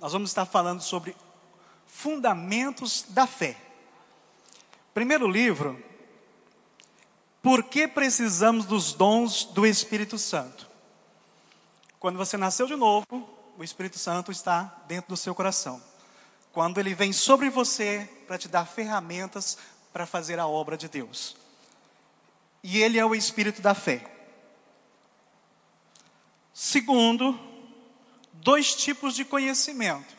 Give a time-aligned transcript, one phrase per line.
[0.00, 1.14] nós vamos estar falando sobre
[1.86, 3.56] fundamentos da fé.
[4.94, 5.80] Primeiro livro,
[7.42, 10.66] por que precisamos dos dons do Espírito Santo?
[11.98, 13.06] Quando você nasceu de novo,
[13.58, 15.82] o Espírito Santo está dentro do seu coração.
[16.50, 19.58] Quando ele vem sobre você para te dar ferramentas
[19.92, 21.36] para fazer a obra de Deus.
[22.62, 24.10] E ele é o Espírito da fé.
[26.54, 27.38] Segundo,
[28.42, 30.16] dois tipos de conhecimento.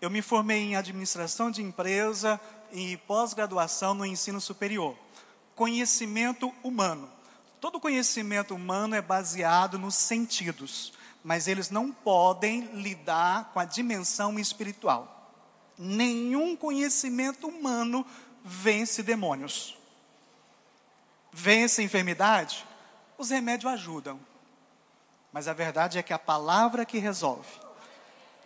[0.00, 2.40] Eu me formei em administração de empresa
[2.72, 4.96] e pós-graduação no ensino superior.
[5.54, 7.10] Conhecimento humano.
[7.60, 14.38] Todo conhecimento humano é baseado nos sentidos, mas eles não podem lidar com a dimensão
[14.38, 15.32] espiritual.
[15.78, 18.04] Nenhum conhecimento humano
[18.44, 19.76] vence demônios.
[21.32, 22.66] Vence enfermidade?
[23.16, 24.20] Os remédios ajudam.
[25.34, 27.48] Mas a verdade é que a palavra que resolve.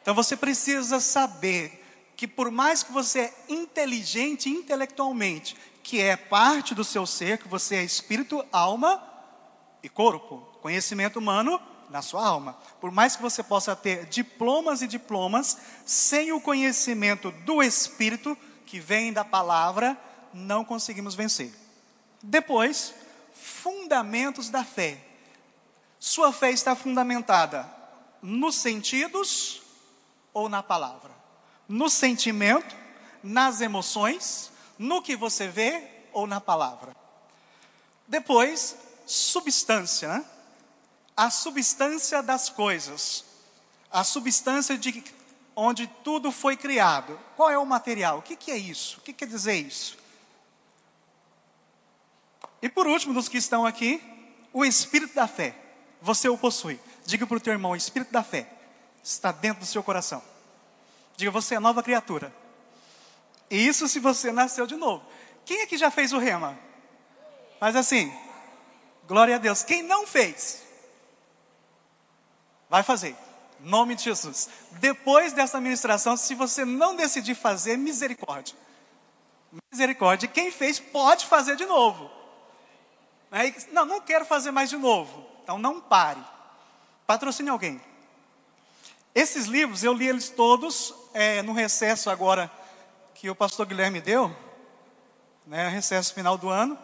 [0.01, 1.85] Então você precisa saber
[2.17, 7.47] que por mais que você é inteligente intelectualmente, que é parte do seu ser, que
[7.47, 9.03] você é espírito, alma
[9.83, 12.57] e corpo, conhecimento humano na sua alma.
[12.81, 18.81] Por mais que você possa ter diplomas e diplomas, sem o conhecimento do espírito que
[18.81, 19.95] vem da palavra,
[20.33, 21.53] não conseguimos vencer.
[22.23, 22.95] Depois,
[23.35, 25.08] fundamentos da fé.
[25.99, 27.69] Sua fé está fundamentada
[28.23, 29.63] nos sentidos
[30.33, 31.11] ou na palavra?
[31.69, 32.75] No sentimento,
[33.23, 35.83] nas emoções, no que você vê
[36.13, 36.97] ou na palavra?
[38.07, 38.77] Depois,
[39.07, 40.25] substância, né?
[41.17, 43.25] a substância das coisas,
[43.91, 45.03] a substância de
[45.57, 47.19] onde tudo foi criado.
[47.37, 48.19] Qual é o material?
[48.19, 48.99] O que, que é isso?
[48.99, 49.99] O que quer dizer isso?
[52.63, 54.01] E por último, dos que estão aqui,
[54.53, 55.68] o espírito da fé.
[56.01, 56.81] Você o possui.
[57.05, 58.49] Diga para o teu irmão: o espírito da fé
[59.03, 60.23] está dentro do seu coração.
[61.17, 62.33] Diga, você é nova criatura.
[63.51, 65.05] E isso se você nasceu de novo.
[65.45, 66.59] Quem aqui já fez o rema?
[67.61, 68.13] Mas assim,
[69.07, 69.63] glória a Deus.
[69.63, 70.63] Quem não fez,
[72.69, 73.17] vai fazer.
[73.61, 74.49] Nome de Jesus.
[74.73, 78.55] Depois dessa ministração, se você não decidir fazer, misericórdia.
[79.73, 80.29] Misericórdia.
[80.29, 82.09] Quem fez pode fazer de novo.
[83.73, 85.28] Não, não quero fazer mais de novo.
[85.49, 86.23] Então não pare.
[87.07, 87.81] Patrocine alguém.
[89.15, 92.53] Esses livros, eu li eles todos é, no recesso agora
[93.15, 94.31] que o pastor Guilherme deu,
[95.47, 96.79] né, recesso final do ano.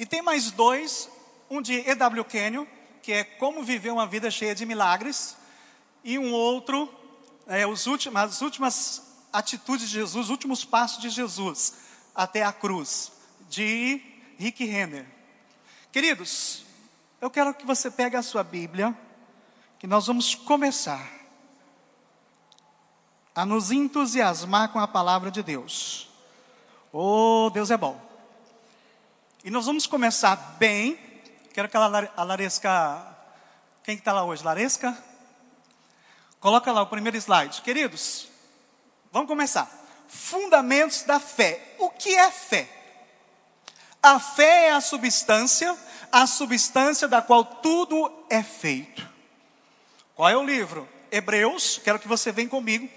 [0.00, 1.08] E tem mais dois,
[1.48, 2.24] um de E.W.
[2.24, 2.66] Kenyon,
[3.04, 5.36] que é Como Viver uma Vida Cheia de Milagres,
[6.02, 6.92] e um outro,
[7.46, 9.00] é, os últimos, as últimas
[9.32, 11.72] atitudes de Jesus, os últimos passos de Jesus
[12.16, 13.12] até a cruz,
[13.48, 14.02] de
[14.36, 15.06] Rick Renner.
[15.92, 16.66] Queridos,
[17.20, 18.96] eu quero que você pegue a sua Bíblia,
[19.78, 21.18] que nós vamos começar
[23.34, 26.10] a nos entusiasmar com a palavra de Deus.
[26.92, 28.00] Oh, Deus é bom.
[29.44, 30.98] E nós vamos começar bem.
[31.52, 33.16] Quero que a Laresca.
[33.84, 34.44] Quem está lá hoje?
[34.44, 34.96] Laresca?
[36.40, 37.62] Coloca lá o primeiro slide.
[37.62, 38.28] Queridos,
[39.12, 39.70] vamos começar.
[40.08, 41.76] Fundamentos da fé.
[41.78, 42.68] O que é fé?
[44.02, 45.76] A fé é a substância,
[46.12, 49.06] a substância da qual tudo é feito.
[50.14, 50.88] Qual é o livro?
[51.10, 51.80] Hebreus.
[51.82, 52.88] Quero que você venha comigo.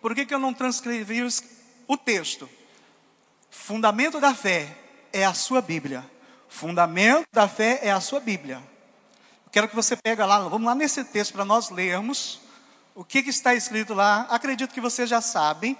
[0.00, 1.20] Por que, que eu não transcrevi
[1.86, 2.48] o texto?
[3.50, 4.76] Fundamento da fé
[5.12, 6.08] é a sua Bíblia.
[6.48, 8.62] Fundamento da fé é a sua Bíblia.
[9.50, 12.40] Quero que você pegue lá, vamos lá nesse texto para nós lermos
[12.94, 14.26] o que, que está escrito lá.
[14.30, 15.78] Acredito que você já sabe.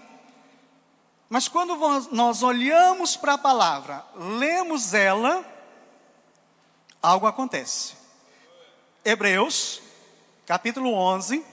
[1.28, 1.76] Mas quando
[2.12, 5.44] nós olhamos para a palavra, lemos ela,
[7.06, 7.94] algo acontece.
[9.04, 9.80] Hebreus,
[10.44, 11.44] capítulo 11,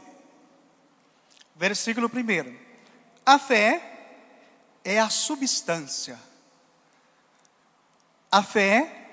[1.56, 2.58] versículo 1.
[3.24, 4.08] A fé
[4.84, 6.20] é a substância.
[8.32, 9.10] A fé,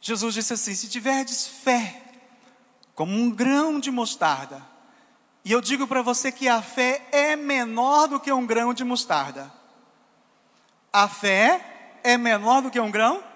[0.00, 2.02] Jesus disse assim: se tiverdes fé,
[2.94, 4.66] como um grão de mostarda,
[5.44, 8.84] e eu digo para você que a fé é menor do que um grão de
[8.84, 9.52] mostarda.
[10.90, 13.31] A fé é menor do que um grão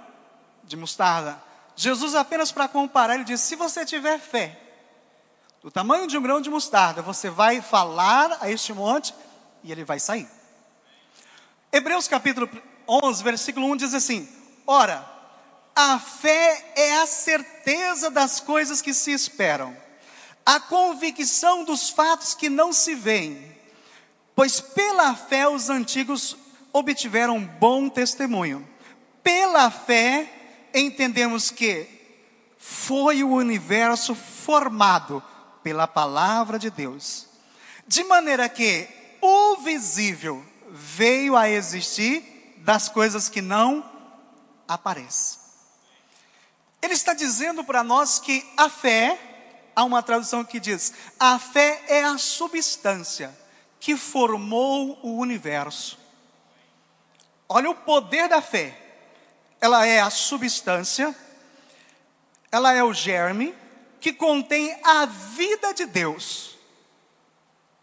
[0.66, 1.40] de mostarda.
[1.74, 4.58] Jesus, apenas para comparar, ele disse: se você tiver fé,
[5.62, 9.14] do tamanho de um grão de mostarda, você vai falar a este monte
[9.62, 10.28] e ele vai sair.
[11.72, 12.48] Hebreus capítulo
[12.88, 14.28] 11, versículo 1 diz assim:
[14.66, 15.04] Ora,
[15.74, 19.76] a fé é a certeza das coisas que se esperam,
[20.44, 23.54] a convicção dos fatos que não se veem,
[24.34, 26.36] pois pela fé os antigos
[26.72, 28.66] obtiveram bom testemunho.
[29.22, 30.35] Pela fé
[30.80, 31.88] entendemos que
[32.58, 35.22] foi o universo formado
[35.62, 37.26] pela palavra de Deus.
[37.86, 38.88] De maneira que
[39.20, 43.88] o visível veio a existir das coisas que não
[44.68, 45.40] aparecem.
[46.82, 49.18] Ele está dizendo para nós que a fé,
[49.74, 53.36] há uma tradução que diz: a fé é a substância
[53.80, 55.98] que formou o universo.
[57.48, 58.85] Olha o poder da fé.
[59.60, 61.14] Ela é a substância,
[62.50, 63.54] ela é o germe
[64.00, 66.56] que contém a vida de Deus,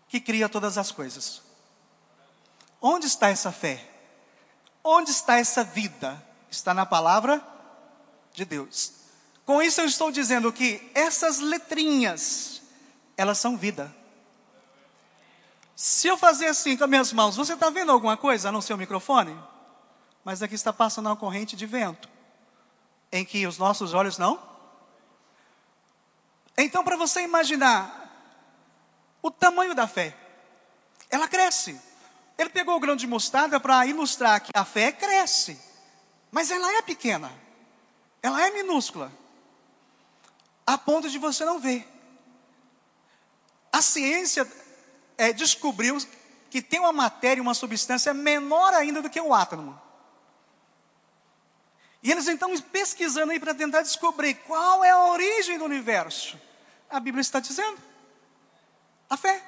[0.07, 1.41] que cria todas as coisas.
[2.81, 3.83] Onde está essa fé?
[4.83, 6.21] Onde está essa vida?
[6.49, 7.45] Está na palavra
[8.33, 8.93] de Deus.
[9.45, 12.61] Com isso eu estou dizendo que essas letrinhas,
[13.17, 13.93] elas são vida.
[15.75, 18.61] Se eu fazer assim com as minhas mãos, você está vendo alguma coisa a não
[18.61, 19.37] ser o microfone?
[20.23, 22.09] Mas aqui está passando uma corrente de vento,
[23.11, 24.41] em que os nossos olhos não.
[26.57, 27.99] Então, para você imaginar
[29.21, 30.15] o tamanho da fé,
[31.09, 31.79] ela cresce.
[32.37, 35.59] Ele pegou o grão de mostarda para ilustrar que a fé cresce,
[36.31, 37.31] mas ela é pequena,
[38.21, 39.11] ela é minúscula,
[40.65, 41.87] a ponto de você não ver.
[43.71, 44.47] A ciência
[45.17, 45.97] é, descobriu
[46.49, 49.79] que tem uma matéria, uma substância menor ainda do que o átomo.
[52.03, 56.37] E eles então pesquisando aí para tentar descobrir qual é a origem do universo.
[56.89, 57.81] A Bíblia está dizendo:
[59.09, 59.41] a fé.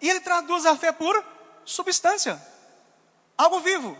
[0.00, 1.22] E ele traduz a fé por
[1.64, 2.40] substância,
[3.36, 3.96] algo vivo.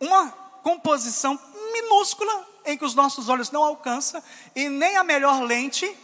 [0.00, 0.30] Uma
[0.62, 1.38] composição
[1.72, 4.22] minúscula em que os nossos olhos não alcançam
[4.54, 5.96] e nem a melhor lente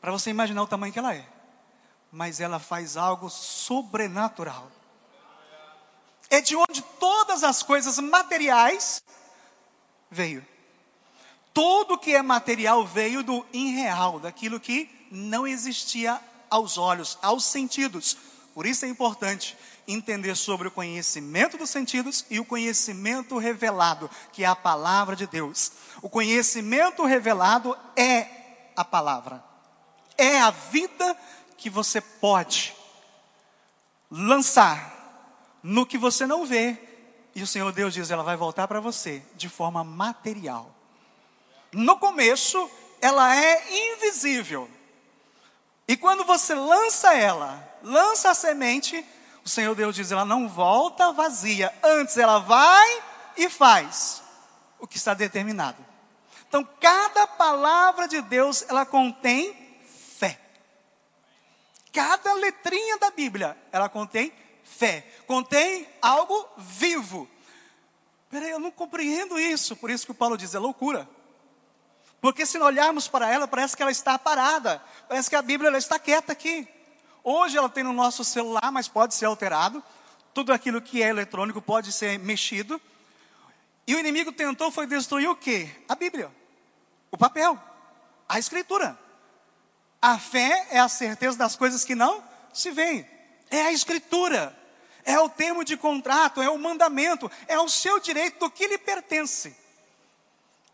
[0.00, 1.24] para você imaginar o tamanho que ela é.
[2.10, 4.70] Mas ela faz algo sobrenatural.
[6.28, 9.02] É de onde todas as coisas materiais
[10.12, 10.46] veio.
[11.52, 18.16] Tudo que é material veio do irreal, daquilo que não existia aos olhos, aos sentidos.
[18.54, 19.56] Por isso é importante
[19.88, 25.26] entender sobre o conhecimento dos sentidos e o conhecimento revelado, que é a palavra de
[25.26, 25.72] Deus.
[26.00, 29.42] O conhecimento revelado é a palavra,
[30.16, 31.16] é a vida
[31.56, 32.74] que você pode
[34.10, 36.91] lançar no que você não vê,
[37.34, 40.74] e o Senhor Deus diz: ela vai voltar para você de forma material.
[41.72, 42.70] No começo,
[43.00, 44.68] ela é invisível.
[45.88, 49.04] E quando você lança ela, lança a semente,
[49.44, 53.02] o Senhor Deus diz: ela não volta vazia, antes ela vai
[53.36, 54.22] e faz
[54.78, 55.84] o que está determinado.
[56.48, 59.56] Então, cada palavra de Deus, ela contém
[60.18, 60.38] fé.
[61.92, 64.32] Cada letrinha da Bíblia, ela contém
[64.64, 67.28] fé, contém algo vivo.
[68.30, 71.08] Peraí, eu não compreendo isso, por isso que o Paulo diz: é loucura.
[72.20, 75.78] Porque se olharmos para ela, parece que ela está parada, parece que a Bíblia ela
[75.78, 76.68] está quieta aqui.
[77.24, 79.82] Hoje ela tem no nosso celular, mas pode ser alterado.
[80.32, 82.80] Tudo aquilo que é eletrônico pode ser mexido.
[83.86, 85.68] E o inimigo tentou foi destruir o quê?
[85.88, 86.30] A Bíblia,
[87.10, 87.58] o papel,
[88.28, 88.98] a escritura.
[90.00, 92.22] A fé é a certeza das coisas que não
[92.52, 93.06] se veem.
[93.52, 94.58] É a escritura.
[95.04, 98.78] É o termo de contrato, é o mandamento, é o seu direito do que lhe
[98.78, 99.56] pertence.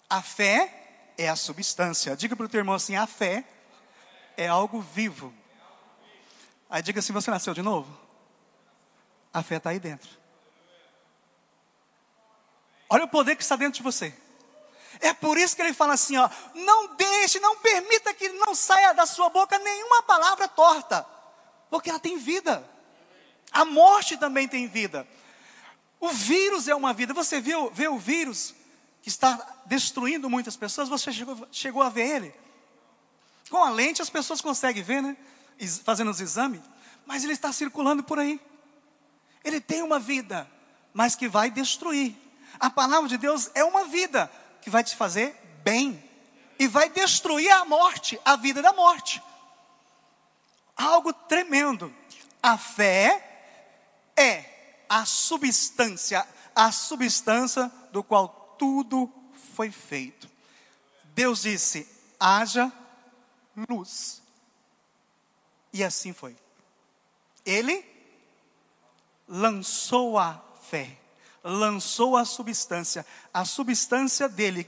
[0.09, 2.17] A fé é a substância.
[2.17, 3.45] Diga para o teu irmão assim: a fé
[4.37, 5.35] é algo vivo.
[6.69, 7.99] Aí diga assim: você nasceu de novo?
[9.33, 10.11] A fé está aí dentro.
[12.91, 14.15] Olha o poder que está dentro de você.
[15.01, 18.93] É por isso que ele fala assim: ó, não deixe, não permita que não saia
[18.93, 21.07] da sua boca nenhuma palavra torta,
[21.71, 22.69] porque ela tem vida.
[23.51, 25.07] A morte também tem vida.
[26.01, 27.15] O vírus é uma vida.
[27.15, 28.55] Você viu, vê o vírus?
[29.03, 32.35] que está destruindo muitas pessoas, você chegou, chegou a ver ele?
[33.49, 35.17] Com a lente as pessoas conseguem ver, né?
[35.85, 36.61] Fazendo os exames,
[37.07, 38.41] mas ele está circulando por aí.
[39.43, 40.47] Ele tem uma vida,
[40.93, 42.15] mas que vai destruir.
[42.61, 46.03] A palavra de Deus é uma vida que vai te fazer bem
[46.59, 49.23] e vai destruir a morte, a vida da morte.
[50.79, 51.93] Algo tremendo.
[52.41, 59.13] A fé é a substância, a substância do qual tudo
[59.57, 60.31] foi feito.
[61.15, 61.87] Deus disse:
[62.19, 62.73] haja
[63.69, 64.23] luz.
[65.73, 66.37] E assim foi.
[67.45, 67.85] Ele
[69.27, 70.97] lançou a fé,
[71.43, 73.05] lançou a substância,
[73.35, 74.67] a substância dele,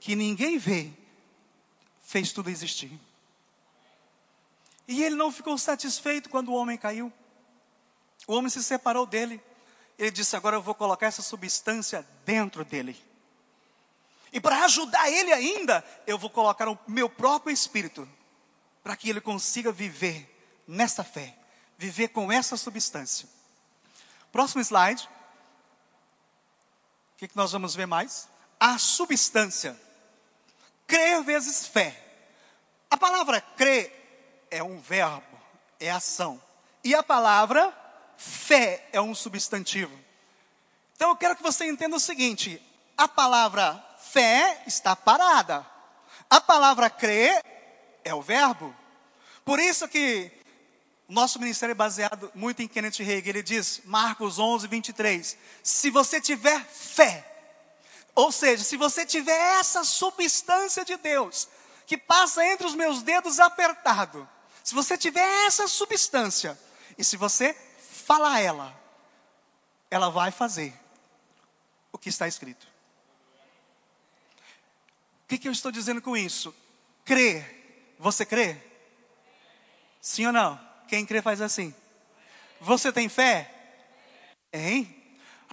[0.00, 0.90] que ninguém vê,
[2.02, 2.92] fez tudo existir.
[4.86, 7.12] E ele não ficou satisfeito quando o homem caiu.
[8.26, 9.40] O homem se separou dele.
[9.98, 13.00] Ele disse: Agora eu vou colocar essa substância dentro dele.
[14.32, 18.08] E para ajudar ele ainda, eu vou colocar o meu próprio espírito,
[18.82, 20.28] para que ele consiga viver
[20.66, 21.36] nessa fé,
[21.76, 23.28] viver com essa substância.
[24.30, 25.06] Próximo slide.
[27.14, 28.26] O que, que nós vamos ver mais?
[28.58, 29.78] A substância.
[30.86, 31.98] Crer vezes fé.
[32.90, 34.01] A palavra crer
[34.52, 35.40] é um verbo,
[35.80, 36.40] é ação.
[36.84, 37.76] E a palavra
[38.16, 39.98] fé é um substantivo.
[40.94, 42.62] Então eu quero que você entenda o seguinte:
[42.96, 45.66] a palavra fé está parada.
[46.28, 47.42] A palavra crer
[48.04, 48.74] é o verbo.
[49.44, 50.30] Por isso que
[51.08, 53.28] nosso ministério é baseado muito em Kenneth Hagin.
[53.28, 57.26] Ele diz, Marcos 11, 23, se você tiver fé,
[58.14, 61.48] ou seja, se você tiver essa substância de Deus,
[61.86, 64.28] que passa entre os meus dedos apertado,
[64.62, 66.58] se você tiver essa substância,
[66.96, 67.54] e se você
[68.04, 68.78] falar ela,
[69.90, 70.74] ela vai fazer
[71.90, 72.66] o que está escrito.
[75.24, 76.54] O que, que eu estou dizendo com isso?
[77.04, 77.94] Crer.
[77.98, 78.56] Você crê?
[80.00, 80.60] Sim ou não?
[80.88, 81.74] Quem crê faz assim.
[82.60, 83.50] Você tem fé?
[84.50, 85.02] Tem.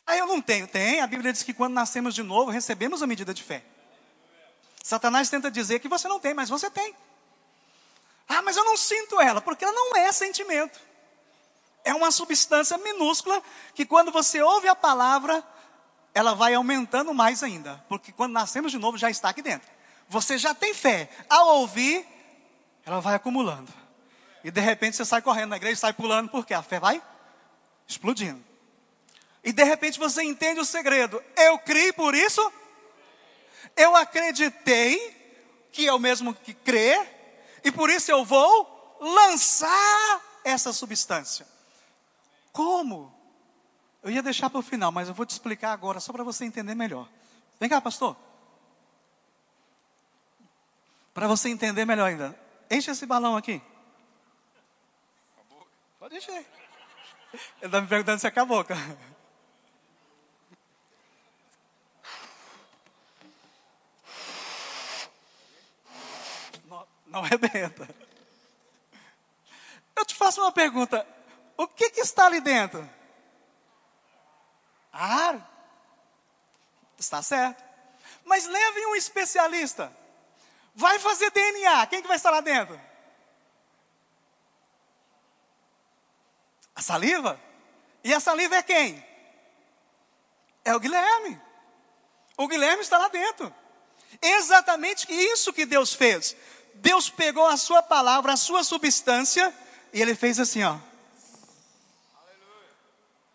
[0.05, 0.67] Ah, eu não tenho.
[0.67, 1.01] Tem.
[1.01, 3.63] A Bíblia diz que quando nascemos de novo, recebemos a medida de fé.
[4.83, 6.95] Satanás tenta dizer que você não tem, mas você tem.
[8.29, 10.79] Ah, mas eu não sinto ela, porque ela não é sentimento.
[11.83, 13.41] É uma substância minúscula
[13.74, 15.43] que quando você ouve a palavra,
[16.13, 17.83] ela vai aumentando mais ainda.
[17.89, 19.67] Porque quando nascemos de novo, já está aqui dentro.
[20.07, 21.09] Você já tem fé.
[21.27, 22.05] Ao ouvir,
[22.86, 23.74] ela vai acumulando.
[24.43, 27.01] E de repente você sai correndo na igreja, sai pulando, porque a fé vai
[27.88, 28.43] explodindo.
[29.43, 31.24] E de repente você entende o segredo.
[31.36, 32.53] Eu criei por isso.
[33.75, 35.17] Eu acreditei
[35.71, 37.18] que é o mesmo que crer.
[37.63, 41.47] E por isso eu vou lançar essa substância.
[42.51, 43.13] Como?
[44.01, 46.45] Eu ia deixar para o final, mas eu vou te explicar agora, só para você
[46.45, 47.07] entender melhor.
[47.59, 48.15] Vem cá, pastor.
[51.13, 52.39] Para você entender melhor ainda.
[52.71, 53.61] Enche esse balão aqui.
[55.99, 56.45] Pode encher.
[57.33, 58.79] Ele está me perguntando se acabou, cara.
[58.79, 59.08] Não,
[67.09, 67.87] não rebenta.
[69.95, 71.05] Eu te faço uma pergunta.
[71.57, 72.89] O que, que está ali dentro?
[74.93, 75.45] Ar.
[76.97, 77.63] Está certo.
[78.23, 79.95] Mas leve um especialista.
[80.73, 81.87] Vai fazer DNA.
[81.87, 82.79] Quem que vai estar lá dentro?
[86.75, 87.39] A saliva?
[88.03, 89.05] E a saliva é quem?
[90.63, 91.41] É o Guilherme.
[92.37, 93.53] O Guilherme está lá dentro.
[94.21, 96.35] Exatamente isso que Deus fez.
[96.75, 99.53] Deus pegou a sua palavra, a sua substância,
[99.93, 100.77] e ele fez assim, ó.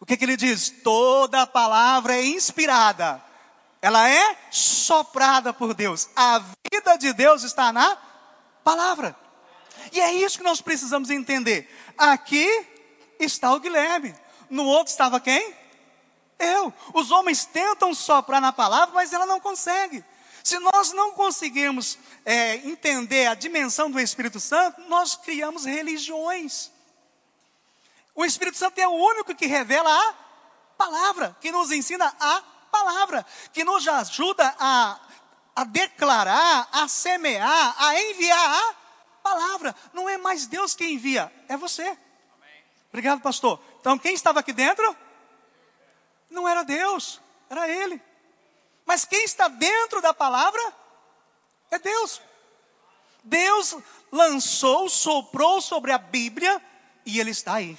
[0.00, 0.70] O que, que ele diz?
[0.82, 3.22] Toda palavra é inspirada.
[3.80, 6.08] Ela é soprada por Deus.
[6.14, 7.96] A vida de Deus está na
[8.62, 9.16] palavra.
[9.92, 11.68] E é isso que nós precisamos entender.
[11.96, 12.48] Aqui
[13.18, 14.14] está o Guilherme.
[14.50, 15.54] No outro estava quem?
[16.38, 16.72] Eu.
[16.92, 20.04] Os homens tentam soprar na palavra, mas ela não consegue.
[20.44, 26.70] Se nós não conseguirmos é, entender a dimensão do Espírito Santo, nós criamos religiões.
[28.14, 30.14] O Espírito Santo é o único que revela a
[30.76, 33.24] palavra, que nos ensina a palavra,
[33.54, 35.00] que nos ajuda a,
[35.56, 38.74] a declarar, a semear, a enviar a
[39.22, 39.74] palavra.
[39.94, 41.96] Não é mais Deus que envia, é você.
[42.90, 43.58] Obrigado, pastor.
[43.80, 44.94] Então, quem estava aqui dentro?
[46.28, 48.00] Não era Deus, era Ele.
[48.84, 50.60] Mas quem está dentro da palavra?
[51.70, 52.20] É Deus.
[53.22, 53.76] Deus
[54.12, 56.60] lançou, soprou sobre a Bíblia
[57.06, 57.78] e Ele está aí.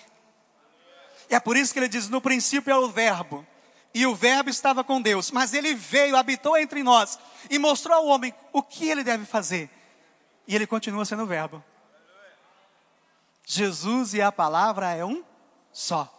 [1.29, 3.45] É por isso que ele diz: no princípio é o Verbo,
[3.93, 7.17] e o Verbo estava com Deus, mas ele veio, habitou entre nós
[7.50, 9.69] e mostrou ao homem o que ele deve fazer.
[10.47, 11.63] E ele continua sendo o Verbo.
[13.45, 15.24] Jesus e a palavra é um
[15.71, 16.12] só.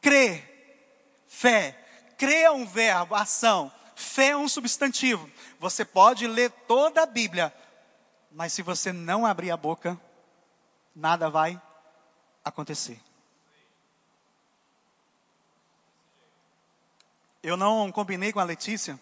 [0.00, 1.78] Crer, fé.
[2.16, 3.70] Crer é um verbo, ação.
[3.94, 5.30] Fé é um substantivo.
[5.58, 7.54] Você pode ler toda a Bíblia,
[8.30, 9.98] mas se você não abrir a boca,
[10.94, 11.60] nada vai
[12.44, 13.00] acontecer.
[17.42, 18.98] Eu não combinei com a Letícia,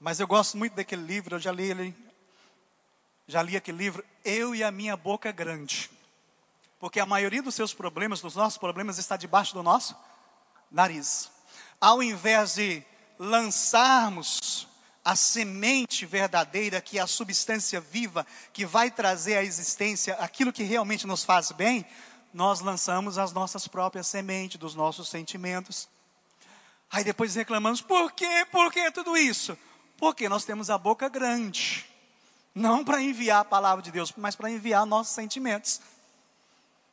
[0.00, 2.12] mas eu gosto muito daquele livro, eu já li ele
[3.26, 5.90] já li aquele livro, Eu e a Minha Boca Grande.
[6.78, 9.96] Porque a maioria dos seus problemas, dos nossos problemas, está debaixo do nosso
[10.70, 11.30] nariz.
[11.82, 12.80] Ao invés de
[13.18, 14.68] lançarmos
[15.04, 20.62] a semente verdadeira, que é a substância viva, que vai trazer à existência aquilo que
[20.62, 21.84] realmente nos faz bem,
[22.32, 25.88] nós lançamos as nossas próprias sementes, dos nossos sentimentos.
[26.88, 28.46] Aí depois reclamamos, por quê?
[28.52, 29.58] Por que tudo isso?
[29.98, 31.84] Porque nós temos a boca grande.
[32.54, 35.80] Não para enviar a palavra de Deus, mas para enviar nossos sentimentos.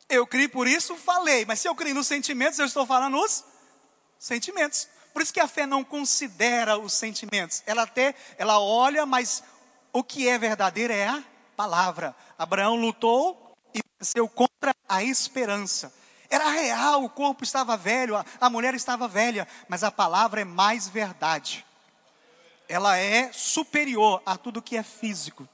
[0.08, 3.44] Eu criei por isso, falei, mas se eu criei nos sentimentos, eu estou falando nos
[4.20, 4.86] sentimentos.
[5.12, 7.62] Por isso que a fé não considera os sentimentos.
[7.66, 9.42] Ela até, ela olha, mas
[9.92, 11.24] o que é verdadeiro é a
[11.56, 12.14] palavra.
[12.38, 15.92] Abraão lutou e venceu contra a esperança.
[16.28, 20.44] Era real, o corpo estava velho, a, a mulher estava velha, mas a palavra é
[20.44, 21.66] mais verdade.
[22.68, 25.48] Ela é superior a tudo que é físico.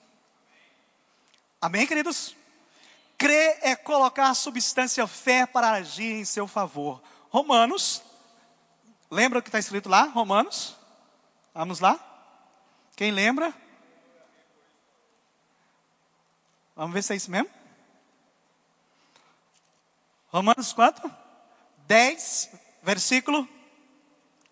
[1.58, 2.37] Amém, queridos?
[3.16, 7.02] Crer é colocar a substância fé para agir em seu favor.
[7.30, 8.02] Romanos,
[9.16, 10.02] lembra o que está escrito lá?
[10.02, 10.76] Romanos,
[11.54, 11.99] vamos lá?
[12.94, 13.52] Quem lembra?
[16.76, 17.49] Vamos ver se é isso mesmo?
[20.28, 21.11] Romanos 4,
[21.87, 22.50] 10,
[22.82, 23.49] versículo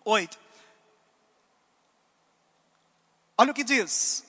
[0.03, 0.39] 8.
[3.37, 4.25] Olha o que diz.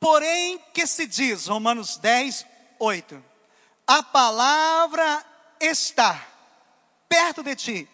[0.00, 2.44] Porém, que se diz, Romanos 10,
[2.80, 3.24] 8:
[3.86, 5.24] A palavra
[5.60, 6.33] está
[7.14, 7.88] perto de ti,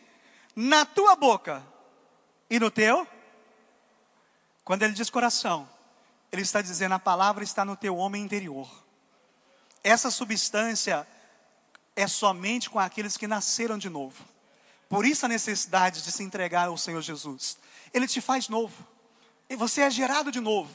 [0.57, 1.63] na tua boca
[2.49, 3.07] e no teu.
[4.65, 5.69] Quando ele diz coração,
[6.33, 8.67] ele está dizendo a palavra está no teu homem interior.
[9.85, 11.07] Essa substância
[11.95, 14.25] é somente com aqueles que nasceram de novo.
[14.89, 17.59] Por isso a necessidade de se entregar ao Senhor Jesus.
[17.93, 18.87] Ele te faz novo.
[19.51, 20.73] E você é gerado de novo.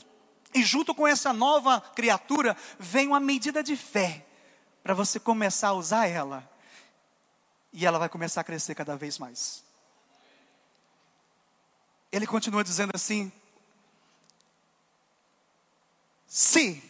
[0.54, 4.24] E junto com essa nova criatura vem uma medida de fé
[4.84, 6.55] para você começar a usar ela.
[7.78, 9.62] E ela vai começar a crescer cada vez mais.
[12.10, 13.30] Ele continua dizendo assim:
[16.26, 16.82] Se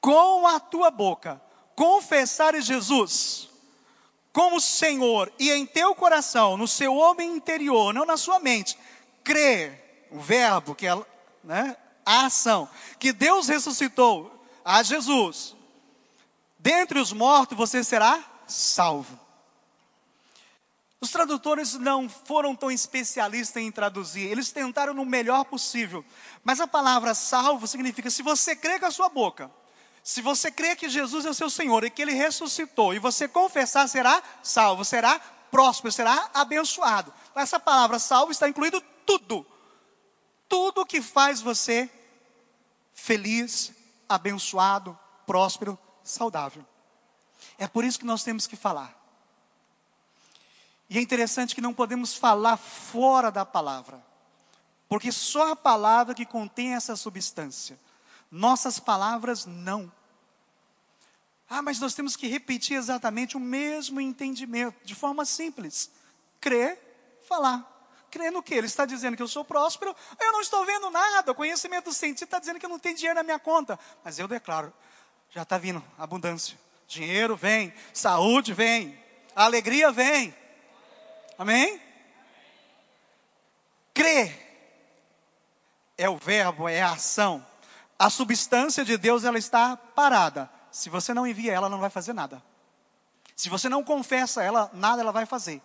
[0.00, 1.42] com a tua boca
[1.74, 3.48] confessares Jesus
[4.32, 8.78] como Senhor e em teu coração, no seu homem interior, não na sua mente,
[9.24, 10.96] crer, o verbo que é,
[11.42, 11.76] né,
[12.06, 14.32] a ação, que Deus ressuscitou
[14.64, 15.56] a Jesus,
[16.56, 19.26] dentre os mortos você será salvo.
[21.00, 26.04] Os tradutores não foram tão especialistas em traduzir, eles tentaram no melhor possível,
[26.42, 29.48] mas a palavra salvo significa se você crê com a sua boca,
[30.02, 33.28] se você crê que Jesus é o seu Senhor e que Ele ressuscitou, e você
[33.28, 37.12] confessar, será salvo, será próspero, será abençoado.
[37.34, 39.46] Essa palavra salvo está incluído tudo,
[40.48, 41.88] tudo que faz você
[42.92, 43.72] feliz,
[44.08, 46.66] abençoado, próspero, saudável.
[47.56, 48.97] É por isso que nós temos que falar.
[50.90, 54.02] E é interessante que não podemos falar fora da palavra,
[54.88, 57.78] porque só a palavra que contém essa substância.
[58.30, 59.90] Nossas palavras não.
[61.48, 65.90] Ah, mas nós temos que repetir exatamente o mesmo entendimento, de forma simples.
[66.40, 66.78] Crer,
[67.26, 67.74] falar.
[68.10, 68.54] Crê no que?
[68.54, 71.32] Ele está dizendo que eu sou próspero, eu não estou vendo nada.
[71.32, 73.78] O conhecimento do sentido está dizendo que eu não tenho dinheiro na minha conta.
[74.02, 74.72] Mas eu declaro,
[75.30, 76.58] já está vindo abundância.
[76.86, 78.98] Dinheiro vem, saúde vem,
[79.34, 80.34] alegria vem.
[81.38, 81.80] Amém?
[83.94, 84.48] Crer
[85.96, 87.44] é o verbo, é a ação.
[87.98, 90.50] A substância de Deus ela está parada.
[90.70, 92.42] Se você não envia ela, não vai fazer nada.
[93.34, 95.62] Se você não confessa ela, nada ela vai fazer.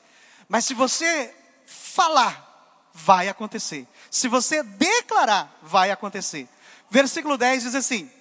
[0.48, 1.34] Mas se você
[1.66, 3.88] falar, vai acontecer.
[4.12, 6.48] Se você declarar, vai acontecer.
[6.90, 8.12] Versículo 10 diz assim: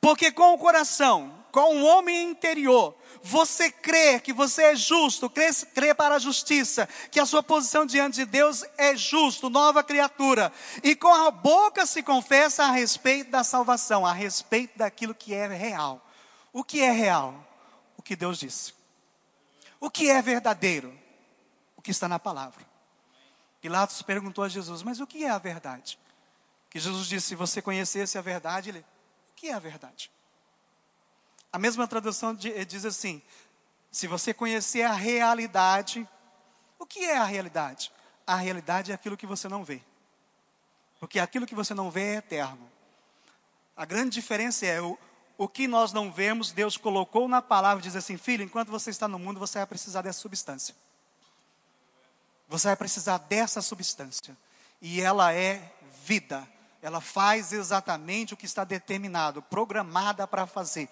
[0.00, 5.50] Porque com o coração, com o homem interior, você crê que você é justo, crê,
[5.74, 10.52] crê, para a justiça, que a sua posição diante de Deus é justo, nova criatura,
[10.82, 15.46] e com a boca se confessa a respeito da salvação, a respeito daquilo que é
[15.46, 16.04] real.
[16.52, 17.34] O que é real?
[17.96, 18.72] O que Deus disse.
[19.80, 21.08] O que é verdadeiro?
[21.78, 22.66] o que está na palavra.
[23.60, 25.98] Pilatos perguntou a Jesus: Mas o que é a verdade?
[26.68, 28.84] Que Jesus disse: Se você conhecesse a verdade, ele, o
[29.36, 30.10] que é a verdade?
[31.58, 33.20] A mesma tradução eh, diz assim:
[33.90, 36.08] Se você conhecer a realidade,
[36.78, 37.90] o que é a realidade?
[38.24, 39.82] A realidade é aquilo que você não vê.
[41.00, 42.70] Porque aquilo que você não vê é eterno.
[43.76, 44.96] A grande diferença é o,
[45.36, 49.08] o que nós não vemos, Deus colocou na palavra diz assim: Filho, enquanto você está
[49.08, 50.76] no mundo, você vai precisar dessa substância.
[52.48, 54.36] Você vai precisar dessa substância.
[54.80, 55.72] E ela é
[56.04, 56.46] vida.
[56.80, 60.88] Ela faz exatamente o que está determinado, programada para fazer.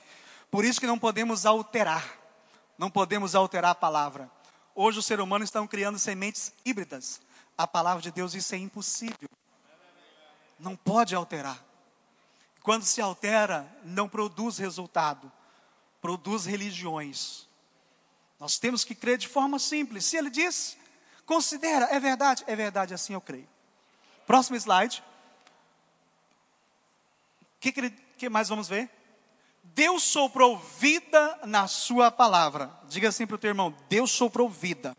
[0.51, 2.19] Por isso que não podemos alterar.
[2.79, 4.31] Não podemos alterar a palavra.
[4.75, 7.21] Hoje o ser humano estão criando sementes híbridas.
[7.57, 9.29] A palavra de Deus isso é impossível.
[10.59, 11.65] Não pode alterar.
[12.63, 15.31] Quando se altera, não produz resultado,
[16.01, 17.47] produz religiões.
[18.39, 20.05] Nós temos que crer de forma simples.
[20.05, 20.77] Se ele diz,
[21.27, 22.45] Considera, é verdade?
[22.47, 23.49] É verdade, assim eu creio.
[24.27, 25.03] Próximo slide.
[27.59, 28.89] que, que, que mais vamos ver?
[29.75, 32.71] Deus soprou vida na sua palavra.
[32.89, 34.97] Diga assim para o teu irmão: Deus soprou vida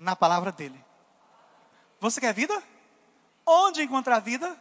[0.00, 0.82] na palavra dele.
[2.00, 2.62] Você quer vida?
[3.46, 4.60] Onde encontrar vida?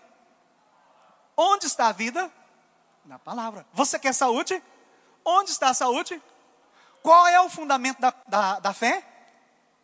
[1.35, 2.31] Onde está a vida?
[3.05, 3.65] Na palavra.
[3.73, 4.61] Você quer saúde?
[5.25, 6.21] Onde está a saúde?
[7.01, 9.05] Qual é o fundamento da, da, da fé?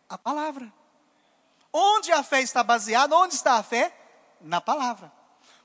[0.08, 0.72] A palavra.
[1.72, 3.16] Onde a fé está baseada?
[3.16, 3.94] Onde está a fé?
[4.40, 5.12] Na palavra.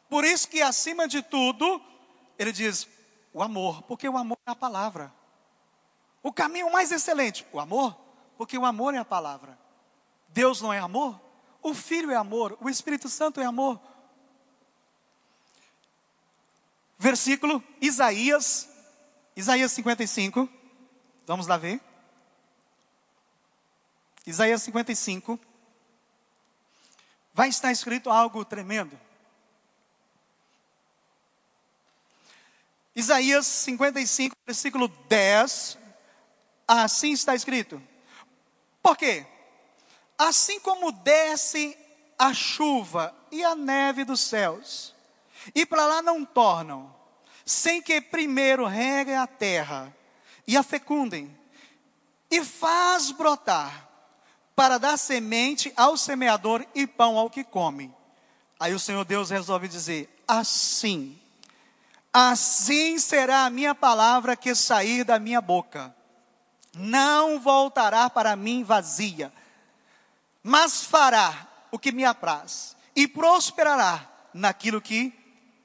[0.09, 1.81] Por isso que, acima de tudo,
[2.37, 2.87] ele diz
[3.33, 5.13] o amor, porque o amor é a palavra.
[6.23, 7.95] O caminho mais excelente, o amor,
[8.37, 9.57] porque o amor é a palavra.
[10.29, 11.19] Deus não é amor?
[11.61, 13.79] O Filho é amor, o Espírito Santo é amor.
[16.97, 18.69] Versículo Isaías,
[19.35, 20.49] Isaías 55.
[21.27, 21.81] Vamos lá ver.
[24.25, 25.39] Isaías 55.
[27.33, 28.99] Vai estar escrito algo tremendo.
[32.95, 35.77] Isaías 55, versículo 10.
[36.67, 37.81] Assim está escrito.
[38.81, 39.25] Por quê?
[40.17, 41.77] Assim como desce
[42.17, 44.95] a chuva e a neve dos céus,
[45.53, 46.95] e para lá não tornam,
[47.45, 49.93] sem que primeiro reguem a terra
[50.47, 51.37] e a fecundem,
[52.31, 53.89] e faz brotar,
[54.55, 57.93] para dar semente ao semeador e pão ao que come.
[58.57, 61.19] Aí o Senhor Deus resolve dizer: assim,
[62.17, 65.95] assim será a minha palavra que sair da minha boca,
[66.73, 69.31] não voltará para mim vazia
[70.47, 75.11] mas fará o que me apraz e prosperará naquilo que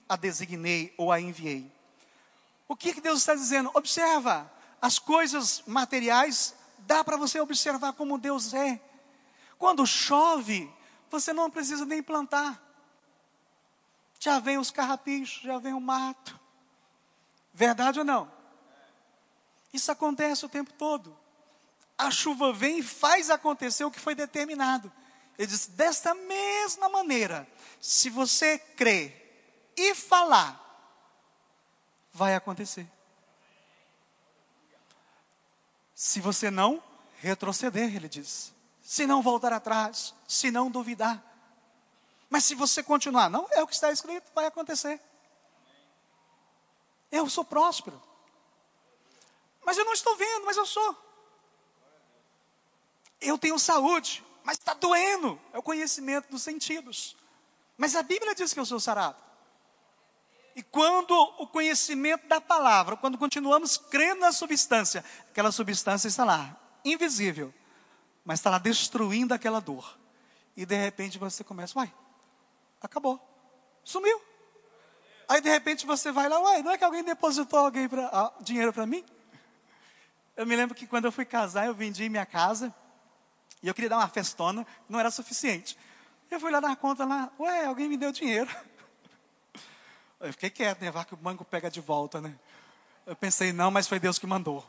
[0.09, 1.71] a designei ou a enviei.
[2.67, 3.71] O que, que Deus está dizendo?
[3.75, 8.81] Observa, as coisas materiais, dá para você observar como Deus é.
[9.59, 10.73] Quando chove,
[11.11, 12.59] você não precisa nem plantar.
[14.19, 16.40] Já vem os carrapichos, já vem o mato.
[17.53, 18.31] Verdade ou não?
[19.73, 21.21] Isso acontece o tempo todo
[22.01, 24.91] a chuva vem e faz acontecer o que foi determinado.
[25.39, 27.47] Ele diz: desta mesma maneira,
[27.81, 30.59] se você crer e falar,
[32.13, 32.91] vai acontecer.
[35.95, 36.83] Se você não
[37.19, 38.53] retroceder, ele diz.
[38.83, 41.23] Se não voltar atrás, se não duvidar.
[42.31, 45.01] Mas se você continuar, não é o que está escrito, vai acontecer.
[47.11, 48.01] Eu sou próspero.
[49.65, 50.97] Mas eu não estou vendo, mas eu sou.
[53.21, 55.41] Eu tenho saúde, mas está doendo.
[55.53, 57.17] É o conhecimento dos sentidos.
[57.77, 59.17] Mas a Bíblia diz que eu sou sarado.
[60.55, 66.57] E quando o conhecimento da palavra, quando continuamos crendo na substância, aquela substância está lá,
[66.85, 67.55] invisível,
[68.25, 69.97] mas está lá destruindo aquela dor.
[70.57, 71.93] E de repente você começa, uai,
[72.81, 73.21] acabou,
[73.85, 74.21] sumiu.
[75.31, 78.33] Aí de repente você vai lá, uai, não é que alguém depositou alguém pra, ah,
[78.41, 79.05] dinheiro para mim?
[80.37, 82.75] Eu me lembro que quando eu fui casar, eu vendi minha casa.
[83.63, 85.79] E eu queria dar uma festona, não era suficiente.
[86.29, 88.51] Eu fui lá dar conta lá, ué, alguém me deu dinheiro.
[90.19, 90.91] Eu fiquei quieto, né?
[90.91, 92.37] Vai que o banco pega de volta, né?
[93.07, 94.67] Eu pensei, não, mas foi Deus que mandou.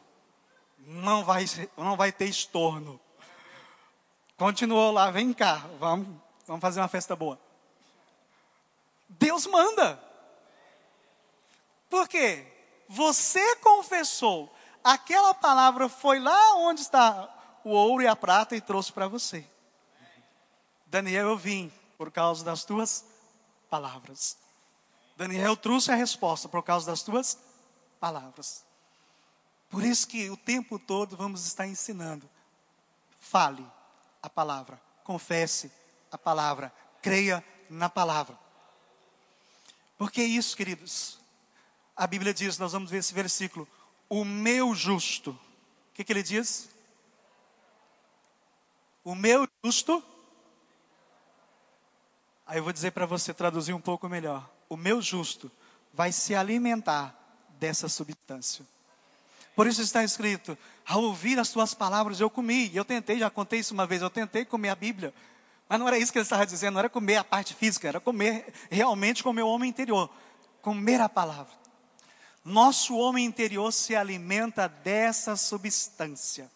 [0.77, 1.43] Não vai,
[1.75, 2.99] não vai ter estorno.
[4.37, 6.07] Continuou lá, vem cá, vamos,
[6.47, 7.37] vamos fazer uma festa boa.
[9.09, 10.10] Deus manda.
[11.91, 12.47] Por quê?
[12.87, 14.49] Você confessou,
[14.81, 19.45] aquela palavra foi lá onde está o ouro e a prata e trouxe para você.
[20.85, 23.05] Daniel, eu vim por causa das tuas
[23.69, 24.37] palavras.
[25.17, 27.37] Daniel trouxe a resposta por causa das tuas
[27.99, 28.63] palavras.
[29.69, 32.27] Por isso que o tempo todo vamos estar ensinando.
[33.19, 33.69] Fale
[34.23, 35.69] a palavra, confesse
[36.09, 38.39] a palavra, creia na palavra.
[39.97, 41.20] Porque isso, queridos.
[41.95, 43.67] A Bíblia diz, nós vamos ver esse versículo,
[44.09, 45.31] o meu justo.
[45.31, 46.69] O que, que ele diz?
[49.03, 50.03] O meu justo.
[52.45, 54.49] Aí eu vou dizer para você traduzir um pouco melhor.
[54.67, 55.51] O meu justo
[55.93, 57.15] vai se alimentar
[57.59, 58.65] dessa substância.
[59.55, 62.73] Por isso está escrito: ao ouvir as tuas palavras eu comi.
[62.75, 65.13] Eu tentei, já contei isso uma vez, eu tentei comer a Bíblia.
[65.69, 67.99] Mas não era isso que ele estava dizendo, não era comer a parte física, era
[67.99, 70.09] comer realmente com o homem interior.
[70.61, 71.60] Comer a palavra.
[72.43, 76.49] Nosso homem interior se alimenta dessa substância.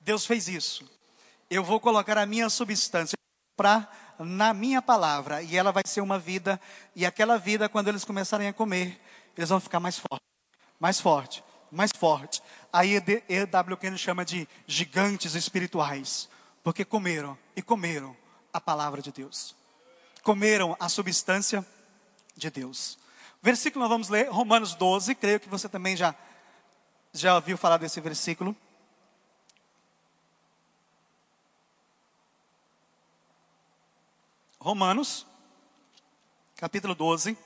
[0.00, 0.88] Deus fez isso.
[1.50, 3.16] Eu vou colocar a minha substância
[3.56, 6.60] para na minha palavra e ela vai ser uma vida
[6.94, 9.00] e aquela vida quando eles começarem a comer,
[9.36, 10.24] eles vão ficar mais forte,
[10.78, 12.42] mais forte, mais forte.
[12.72, 13.76] Aí E.W.
[13.76, 16.28] Kenyon chama de gigantes espirituais,
[16.62, 18.16] porque comeram e comeram
[18.52, 19.56] a palavra de Deus.
[20.22, 21.66] Comeram a substância
[22.36, 22.98] de Deus.
[23.44, 26.14] Versículo nós vamos ler, Romanos 12, creio que você também já,
[27.12, 28.56] já ouviu falar desse versículo.
[34.60, 35.26] Romanos,
[36.54, 37.36] capítulo 12.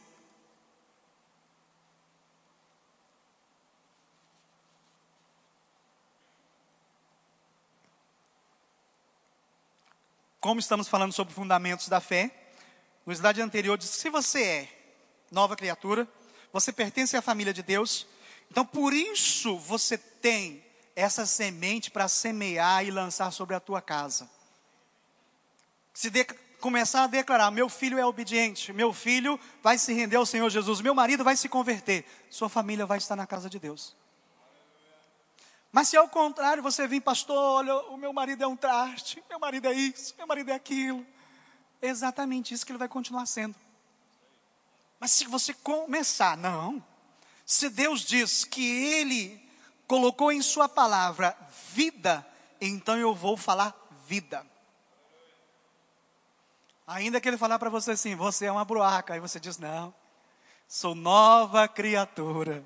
[10.38, 12.30] Como estamos falando sobre fundamentos da fé,
[13.06, 14.76] no slide anterior diz: se você é
[15.31, 16.09] nova criatura,
[16.53, 18.07] você pertence à família de Deus,
[18.51, 24.29] então por isso você tem essa semente para semear e lançar sobre a tua casa.
[25.93, 26.25] Se de,
[26.61, 30.81] começar a declarar: meu filho é obediente, meu filho vai se render ao Senhor Jesus,
[30.81, 33.95] meu marido vai se converter, sua família vai estar na casa de Deus.
[35.71, 39.39] Mas se ao contrário você vir, pastor, olha, o meu marido é um traste, meu
[39.39, 41.07] marido é isso, meu marido é aquilo,
[41.83, 43.55] é exatamente isso que ele vai continuar sendo.
[44.98, 46.82] Mas se você começar, não,
[47.44, 49.40] se Deus diz que Ele
[49.87, 51.37] colocou em Sua palavra
[51.72, 52.26] vida,
[52.61, 53.74] então eu vou falar
[54.06, 54.44] vida.
[56.87, 59.92] Ainda que ele falar para você assim, você é uma bruaca, aí você diz, não,
[60.68, 62.64] sou nova criatura.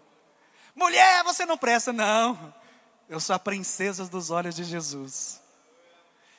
[0.74, 2.54] Mulher, você não presta, não.
[3.08, 5.40] Eu sou a princesa dos olhos de Jesus.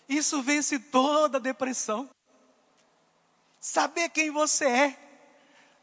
[0.08, 2.10] Isso vence toda depressão.
[3.60, 5.11] Saber quem você é,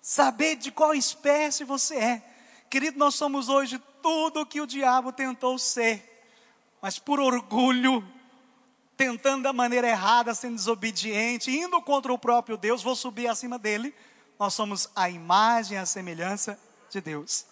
[0.08, 2.22] saber de qual espécie você é.
[2.70, 6.24] Querido, nós somos hoje tudo o que o diabo tentou ser,
[6.80, 8.02] mas por orgulho,
[8.96, 13.94] tentando da maneira errada, sendo desobediente, indo contra o próprio Deus, vou subir acima dele.
[14.38, 17.44] Nós somos a imagem a semelhança de Deus.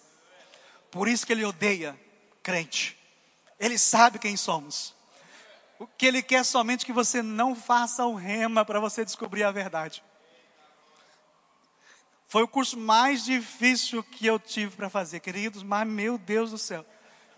[0.91, 1.95] Por isso que ele odeia
[2.43, 2.97] crente.
[3.61, 4.95] Ele sabe quem somos.
[5.79, 9.51] O que ele quer somente que você não faça o rema para você descobrir a
[9.51, 10.03] verdade.
[12.29, 16.59] Foi o curso mais difícil que eu tive para fazer, queridos, mas meu Deus do
[16.59, 16.85] céu.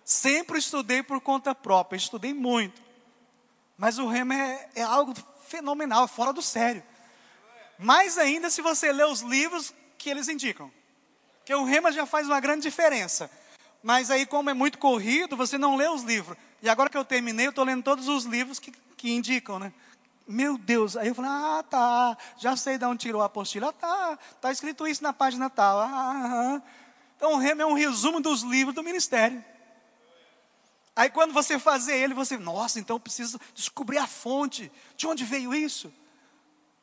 [0.04, 2.80] Sempre estudei por conta própria, estudei muito.
[3.76, 5.14] Mas o rema é, é algo
[5.46, 6.82] fenomenal, é fora do sério.
[7.78, 10.70] Mais ainda se você lê os livros que eles indicam.
[11.38, 13.30] Porque o rema já faz uma grande diferença.
[13.82, 16.36] Mas aí, como é muito corrido, você não lê os livros.
[16.62, 19.72] E agora que eu terminei, eu estou lendo todos os livros que, que indicam, né?
[20.28, 23.72] Meu Deus, aí eu falei, ah, tá, já sei de onde tirou a apostila, ah,
[23.72, 26.62] tá, tá escrito isso na página tal, ah, ah.
[27.16, 29.42] Então é um resumo dos livros do ministério.
[30.94, 34.70] Aí quando você fazer ele, você, nossa, então eu preciso descobrir a fonte.
[34.96, 35.90] De onde veio isso?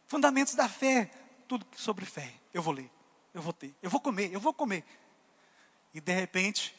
[0.08, 1.12] Fundamentos da fé.
[1.48, 2.34] Tudo sobre fé.
[2.52, 2.90] Eu vou ler,
[3.32, 4.84] eu vou ter, eu vou comer, eu vou comer.
[5.94, 6.76] E de repente,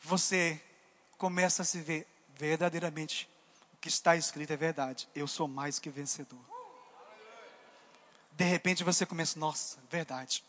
[0.00, 0.58] você
[1.18, 3.28] começa a se ver verdadeiramente
[3.86, 5.08] que está escrito é verdade.
[5.14, 6.40] Eu sou mais que vencedor.
[8.32, 10.42] De repente você começa, nossa, verdade.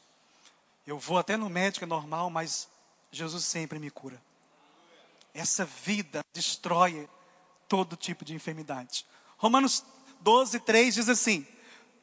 [0.88, 2.67] Eu vou até no médico é normal, mas
[3.12, 4.19] Jesus sempre me cura.
[5.36, 7.08] Essa vida destrói
[7.67, 9.06] todo tipo de enfermidade.
[9.38, 9.86] Romanos
[10.21, 11.45] 12, 3 diz assim: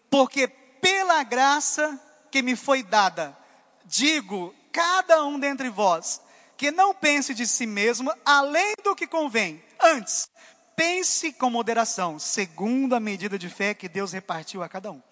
[0.09, 3.37] Porque pela graça que me foi dada,
[3.85, 6.21] digo cada um dentre vós,
[6.57, 9.61] que não pense de si mesmo além do que convém.
[9.81, 10.29] Antes,
[10.77, 15.03] pense com moderação, segundo a medida de fé que Deus repartiu a cada um.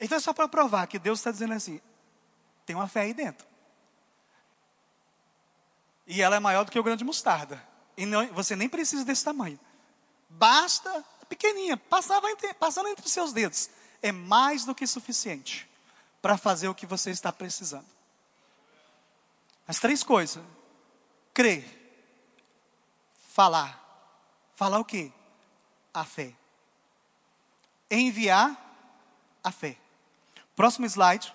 [0.00, 1.80] Então é só para provar que Deus está dizendo assim:
[2.64, 3.46] tem uma fé aí dentro.
[6.06, 7.62] E ela é maior do que o grão de mostarda.
[7.96, 9.60] E não, você nem precisa desse tamanho.
[10.28, 13.68] Basta, pequenininha, passava entre, passando entre seus dedos.
[14.02, 15.68] É mais do que suficiente
[16.22, 17.86] para fazer o que você está precisando.
[19.68, 20.42] As três coisas:
[21.34, 21.64] crer,
[23.28, 23.79] falar.
[24.60, 25.10] Falar o quê?
[25.94, 26.34] A fé.
[27.90, 28.54] Enviar
[29.42, 29.78] a fé.
[30.54, 31.34] Próximo slide.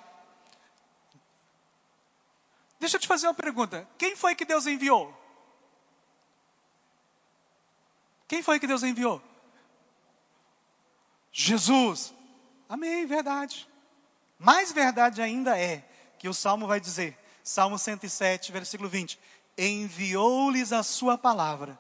[2.80, 3.90] Deixa eu te fazer uma pergunta.
[3.98, 5.12] Quem foi que Deus enviou?
[8.28, 9.20] Quem foi que Deus enviou?
[11.32, 12.14] Jesus.
[12.70, 13.68] Amém, verdade.
[14.38, 15.84] Mais verdade ainda é
[16.20, 19.20] que o Salmo vai dizer, Salmo 107, versículo 20:
[19.58, 21.76] Enviou-lhes a sua palavra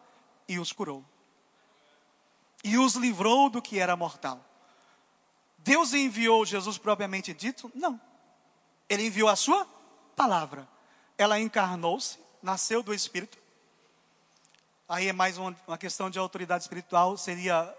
[0.48, 1.06] e os curou,
[2.66, 4.44] e os livrou do que era mortal.
[5.58, 7.72] Deus enviou Jesus propriamente dito?
[7.74, 8.00] Não.
[8.90, 9.66] Ele enviou a sua
[10.16, 10.68] palavra
[11.18, 13.38] ela encarnou-se, nasceu do Espírito.
[14.88, 17.74] Aí é mais uma, uma questão de autoridade espiritual, seria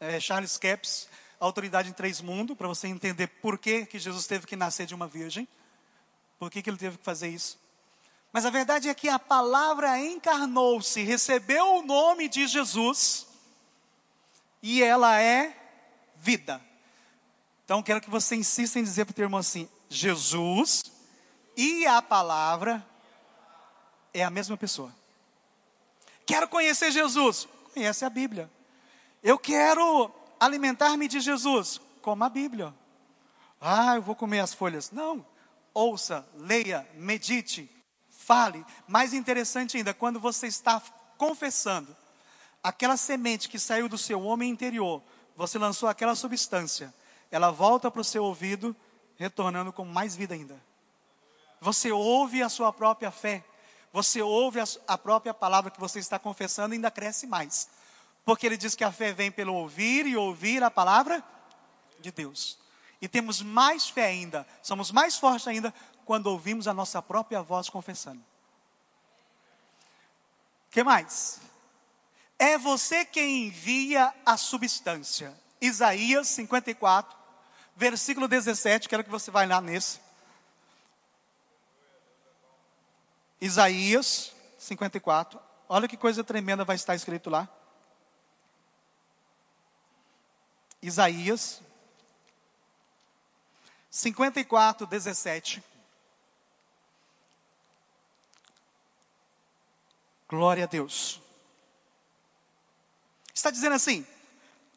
[0.00, 1.08] é, Charles Capps,
[1.40, 4.94] autoridade em três mundos, para você entender por que, que Jesus teve que nascer de
[4.94, 5.48] uma virgem,
[6.38, 7.58] por que, que ele teve que fazer isso.
[8.32, 13.26] Mas a verdade é que a palavra encarnou-se, recebeu o nome de Jesus,
[14.62, 15.56] e ela é
[16.16, 16.60] vida.
[17.64, 20.84] Então quero que você insista em dizer para o teu irmão assim: Jesus
[21.56, 22.84] e a palavra
[24.12, 24.94] é a mesma pessoa.
[26.24, 28.50] Quero conhecer Jesus, conhece a Bíblia.
[29.22, 32.74] Eu quero alimentar-me de Jesus, coma a Bíblia.
[33.60, 34.90] Ah, eu vou comer as folhas.
[34.90, 35.24] Não.
[35.74, 37.70] Ouça, leia, medite,
[38.08, 38.64] fale.
[38.86, 40.82] Mais interessante ainda, quando você está
[41.16, 41.96] confessando,
[42.68, 45.02] aquela semente que saiu do seu homem interior,
[45.34, 46.92] você lançou aquela substância,
[47.30, 48.76] ela volta para o seu ouvido,
[49.16, 50.62] retornando com mais vida ainda.
[51.62, 53.42] Você ouve a sua própria fé,
[53.90, 57.70] você ouve a, a própria palavra que você está confessando e ainda cresce mais.
[58.22, 61.24] Porque ele diz que a fé vem pelo ouvir e ouvir a palavra
[61.98, 62.58] de Deus.
[63.00, 65.72] E temos mais fé ainda, somos mais fortes ainda
[66.04, 68.22] quando ouvimos a nossa própria voz confessando.
[70.70, 71.40] que mais?
[72.38, 75.36] É você quem envia a substância.
[75.60, 77.18] Isaías 54,
[77.74, 80.00] versículo 17, quero que você vá lá nesse.
[83.40, 87.48] Isaías 54, olha que coisa tremenda vai estar escrito lá.
[90.80, 91.60] Isaías
[93.90, 95.62] 54, 17.
[100.28, 101.20] Glória a Deus.
[103.38, 104.04] Está dizendo assim: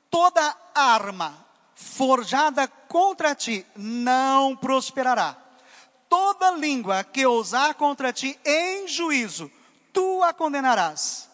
[0.08, 1.44] toda arma
[1.74, 5.36] forjada contra ti não prosperará.
[6.08, 9.52] Toda língua que ousar contra ti em juízo,
[9.92, 11.28] tu a condenarás.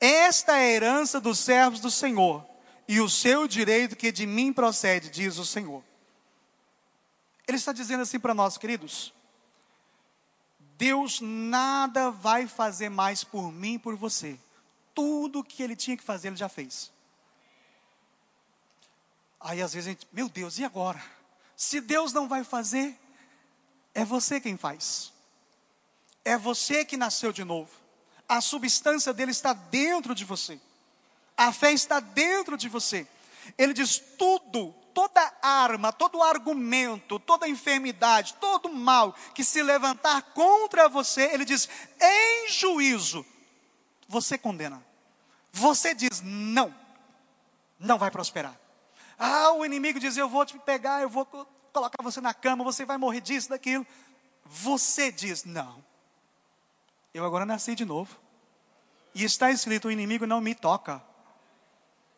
[0.00, 2.42] Esta é a herança dos servos do Senhor
[2.88, 5.84] e o seu direito que de mim procede, diz o Senhor.
[7.46, 9.12] Ele está dizendo assim para nós, queridos:
[10.78, 14.38] Deus nada vai fazer mais por mim e por você.
[14.94, 16.92] Tudo o que ele tinha que fazer, ele já fez.
[19.40, 21.02] Aí às vezes a gente, meu Deus, e agora?
[21.56, 22.98] Se Deus não vai fazer,
[23.94, 25.12] é você quem faz.
[26.24, 27.70] É você que nasceu de novo.
[28.28, 30.60] A substância dele está dentro de você.
[31.36, 33.06] A fé está dentro de você.
[33.58, 40.88] Ele diz: tudo, toda arma, todo argumento, toda enfermidade, todo mal que se levantar contra
[40.88, 41.68] você, ele diz:
[42.00, 43.26] em juízo,
[44.12, 44.84] você condena.
[45.50, 46.72] Você diz: não,
[47.80, 48.54] não vai prosperar.
[49.18, 51.24] Ah, o inimigo diz: eu vou te pegar, eu vou
[51.72, 53.86] colocar você na cama, você vai morrer disso, daquilo.
[54.44, 55.82] Você diz: não,
[57.14, 58.18] eu agora nasci de novo.
[59.14, 61.02] E está escrito: o inimigo não me toca.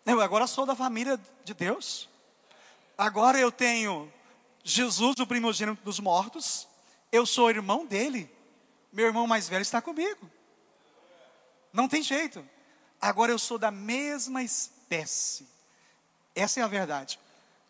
[0.05, 2.09] Eu agora sou da família de Deus.
[2.99, 4.13] Agora eu tenho
[4.65, 6.67] Jesus, o primogênito dos mortos.
[7.13, 8.31] Eu sou irmão dele.
[8.93, 10.31] Meu irmão mais velho está comigo.
[11.75, 12.49] Não tem jeito.
[13.01, 15.47] Agora eu sou da mesma espécie.
[16.35, 17.19] Essa é a verdade.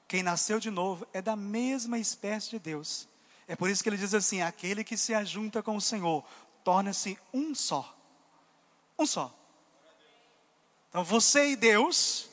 [0.06, 3.08] Quem nasceu de novo é da mesma espécie de Deus.
[3.48, 6.22] É por isso que ele diz assim: aquele que se ajunta com o Senhor
[6.62, 7.96] torna-se um só.
[8.98, 9.34] Um só.
[10.90, 12.28] Então você e Deus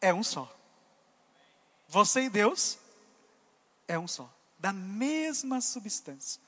[0.00, 0.50] é um só.
[1.88, 2.78] Você e Deus
[3.86, 6.40] é um só, da mesma substância.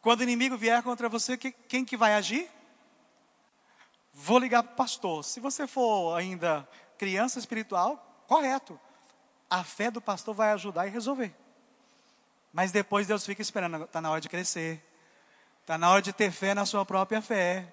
[0.00, 2.48] Quando o inimigo vier contra você, quem que vai agir?
[4.12, 5.24] Vou ligar para o pastor.
[5.24, 8.78] Se você for ainda criança espiritual, correto.
[9.48, 11.34] A fé do pastor vai ajudar e resolver.
[12.52, 13.84] Mas depois Deus fica esperando.
[13.84, 14.84] Está na hora de crescer.
[15.60, 17.72] Está na hora de ter fé na sua própria fé.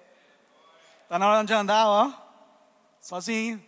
[1.02, 2.12] Está na hora de andar, ó,
[3.00, 3.64] sozinho.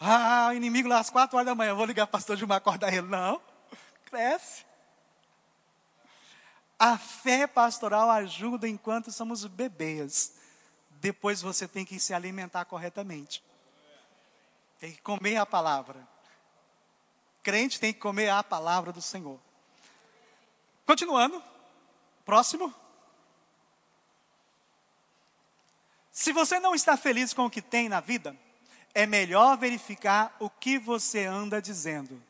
[0.00, 2.92] Ah, inimigo lá às quatro horas da manhã, vou ligar para o pastor Gilmar acordar
[2.92, 3.06] ele.
[3.06, 3.40] Não,
[4.04, 4.64] cresce.
[6.78, 10.34] A fé pastoral ajuda enquanto somos bebês.
[10.90, 13.42] Depois você tem que se alimentar corretamente.
[14.78, 16.06] Tem que comer a palavra.
[17.42, 19.38] Crente tem que comer a palavra do Senhor.
[20.86, 21.42] Continuando.
[22.24, 22.74] Próximo.
[26.10, 28.36] Se você não está feliz com o que tem na vida,
[28.94, 32.22] é melhor verificar o que você anda dizendo.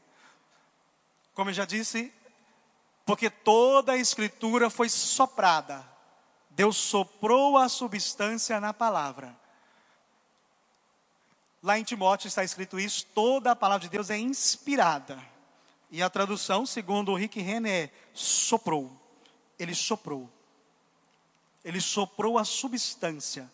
[1.34, 2.12] Como eu já disse,
[3.04, 5.84] porque toda a escritura foi soprada.
[6.50, 9.36] Deus soprou a substância na palavra.
[11.62, 15.22] Lá em Timóteo está escrito isso: toda a palavra de Deus é inspirada.
[15.90, 18.90] E a tradução, segundo o Rick Renner, é soprou.
[19.58, 20.28] Ele soprou.
[21.64, 23.50] Ele soprou a substância.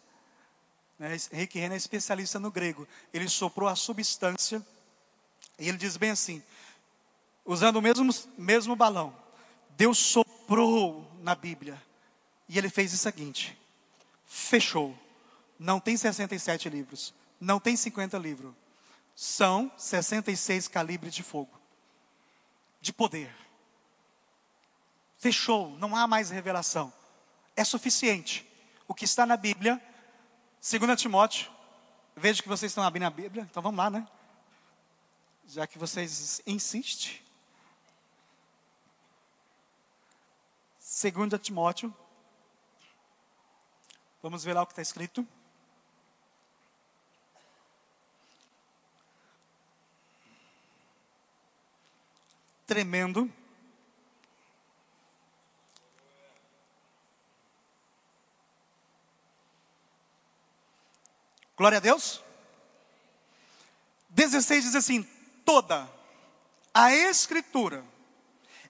[0.99, 1.17] Né?
[1.33, 2.87] Rick Renner é especialista no grego.
[3.13, 4.65] Ele soprou a substância.
[5.59, 6.43] E ele diz bem assim:
[7.45, 9.15] usando o mesmo, mesmo balão,
[9.81, 11.83] Deus soprou na Bíblia.
[12.47, 13.59] E ele fez o seguinte:
[14.27, 14.95] fechou.
[15.59, 17.15] Não tem 67 livros.
[17.41, 18.53] Não tem 50 livros.
[19.17, 21.59] São 66 calibres de fogo.
[22.83, 23.35] de poder.
[25.19, 26.93] Fechou, não há mais revelação.
[27.57, 28.47] É suficiente.
[28.87, 29.81] O que está na Bíblia,
[30.61, 31.51] 2 Timóteo,
[32.15, 34.07] vejo que vocês estão abrindo a Bíblia, então vamos lá, né?
[35.47, 37.30] Já que vocês insistem.
[40.93, 41.95] 2 Timóteo,
[44.21, 45.27] vamos ver lá o que está escrito.
[52.67, 53.33] Tremendo.
[61.57, 62.21] Glória a Deus.
[64.09, 65.05] 16 diz assim:
[65.45, 65.89] toda
[66.75, 67.85] a Escritura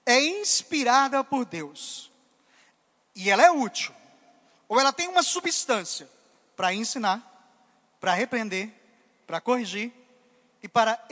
[0.05, 2.10] é inspirada por Deus
[3.15, 3.93] e ela é útil,
[4.67, 6.09] ou ela tem uma substância
[6.55, 7.21] para ensinar,
[7.99, 8.69] para repreender,
[9.27, 9.91] para corrigir
[10.61, 11.03] e para,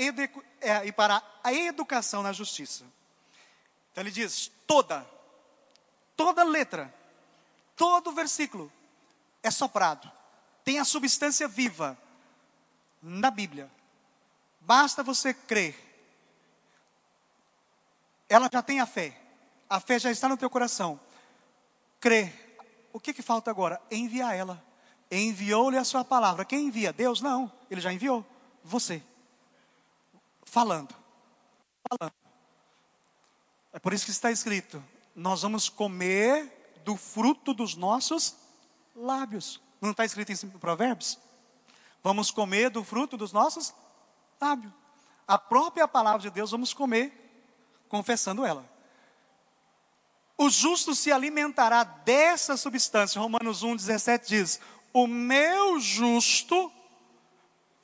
[0.62, 2.84] é, e para a educação na justiça.
[3.92, 5.06] Então ele diz: toda,
[6.16, 6.94] toda letra,
[7.76, 8.72] todo versículo
[9.44, 10.12] é soprado
[10.70, 11.98] tem a substância viva
[13.02, 13.72] na Bíblia.
[14.62, 15.76] Basta você crer.
[18.30, 19.20] Ela já tem a fé.
[19.68, 21.00] A fé já está no teu coração.
[22.00, 22.34] Crer.
[22.94, 23.82] O que, que falta agora?
[23.92, 24.64] Enviar ela.
[25.12, 26.46] Enviou-lhe a sua palavra.
[26.46, 26.94] Quem envia?
[26.94, 27.22] Deus?
[27.22, 27.52] Não.
[27.70, 28.26] Ele já enviou.
[28.64, 29.04] Você.
[30.44, 30.96] Falando.
[31.88, 32.14] Falando.
[33.72, 34.84] É por isso que está escrito:
[35.16, 38.36] nós vamos comer do fruto dos nossos
[38.96, 39.62] lábios.
[39.82, 41.18] Não está escrito em Provérbios?
[42.04, 43.74] Vamos comer do fruto dos nossos
[44.40, 44.74] lábios.
[45.28, 47.14] A própria palavra de Deus vamos comer,
[47.88, 48.68] confessando ela.
[50.42, 53.20] O justo se alimentará dessa substância.
[53.20, 54.62] Romanos 1, 17 diz:
[54.94, 56.72] O meu justo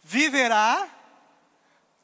[0.01, 0.89] viverá.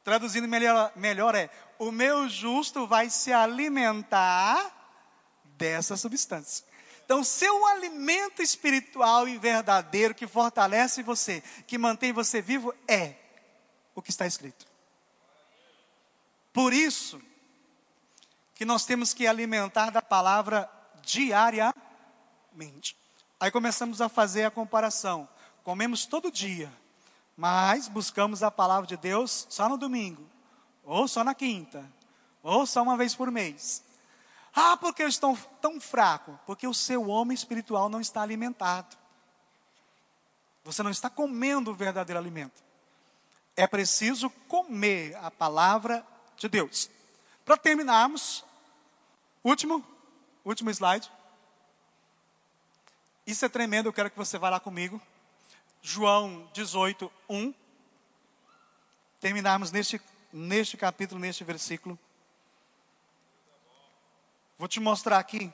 [0.04, 1.50] Traduzindo melhor, melhor é:
[1.80, 4.78] O meu justo vai se alimentar
[5.58, 6.66] dessa substância.
[7.06, 13.16] Então, seu alimento espiritual e verdadeiro que fortalece você, que mantém você vivo, é
[13.96, 14.68] o que está escrito.
[16.52, 17.22] Por isso,
[18.62, 20.70] que nós temos que alimentar da palavra
[21.02, 22.96] diariamente.
[23.40, 25.28] Aí começamos a fazer a comparação.
[25.64, 26.72] Comemos todo dia,
[27.36, 30.24] mas buscamos a palavra de Deus só no domingo,
[30.84, 31.84] ou só na quinta,
[32.44, 33.84] ou só uma vez por mês.
[34.54, 36.40] Ah, porque eu estou tão fraco?
[36.46, 38.96] Porque o seu homem espiritual não está alimentado.
[40.64, 42.62] Você não está comendo o verdadeiro alimento.
[43.58, 46.06] É preciso comer a palavra
[46.38, 46.92] de Deus.
[47.44, 48.46] Para terminarmos,
[49.44, 49.86] último,
[50.44, 51.12] último slide.
[53.26, 55.02] Isso é tremendo, eu quero que você vá lá comigo.
[55.82, 57.54] João 18, 1.
[59.20, 61.98] Terminarmos neste, neste capítulo, neste versículo.
[64.58, 65.52] Vou te mostrar aqui,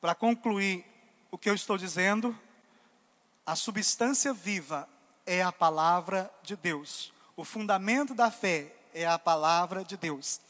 [0.00, 0.84] para concluir
[1.30, 2.36] o que eu estou dizendo,
[3.46, 4.88] a substância viva
[5.24, 7.12] é a palavra de Deus.
[7.36, 10.40] O fundamento da fé é a palavra de Deus.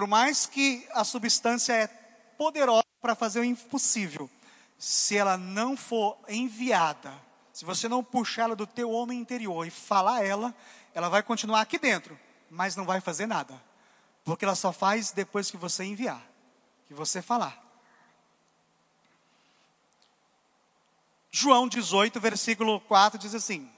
[0.00, 4.30] Por mais que a substância é poderosa para fazer o impossível,
[4.78, 7.12] se ela não for enviada,
[7.52, 10.54] se você não puxá-la do teu homem interior e falar ela,
[10.94, 13.62] ela vai continuar aqui dentro, mas não vai fazer nada.
[14.24, 16.26] Porque ela só faz depois que você enviar,
[16.88, 17.62] que você falar.
[21.30, 23.70] João 18, versículo 4 diz assim: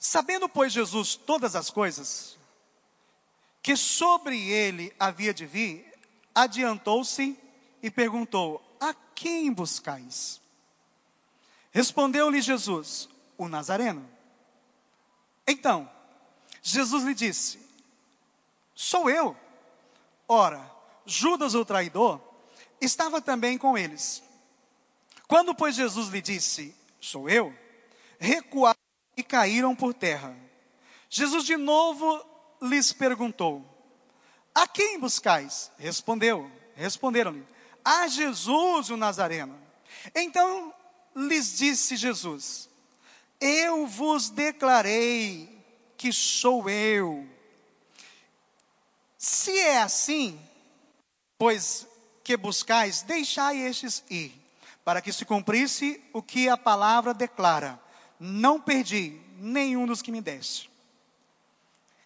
[0.00, 2.37] Sabendo, pois, Jesus todas as coisas,
[3.62, 5.92] que sobre ele havia de vir,
[6.34, 7.38] adiantou-se
[7.82, 10.40] e perguntou: A quem buscais?
[11.70, 14.08] Respondeu-lhe Jesus: O Nazareno.
[15.46, 15.90] Então,
[16.62, 17.58] Jesus lhe disse:
[18.74, 19.36] Sou eu.
[20.26, 20.70] Ora,
[21.06, 22.20] Judas o traidor
[22.80, 24.22] estava também com eles.
[25.26, 27.54] Quando, pois, Jesus lhe disse: Sou eu,
[28.18, 28.78] recuaram
[29.16, 30.36] e caíram por terra.
[31.10, 32.24] Jesus de novo
[32.60, 33.64] lhes perguntou:
[34.54, 35.70] A quem buscais?
[35.78, 37.46] Respondeu, responderam-lhe:
[37.84, 39.58] A Jesus o Nazareno.
[40.14, 40.72] Então
[41.14, 42.68] lhes disse Jesus:
[43.40, 45.58] Eu vos declarei
[45.96, 47.28] que sou eu.
[49.16, 50.40] Se é assim,
[51.36, 51.86] pois
[52.22, 54.32] que buscais, deixai estes ir,
[54.84, 57.80] para que se cumprisse o que a palavra declara:
[58.20, 60.70] Não perdi nenhum dos que me deste.